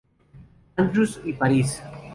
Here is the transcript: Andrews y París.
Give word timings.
Andrews 0.77 1.21
y 1.25 1.33
París. 1.33 1.79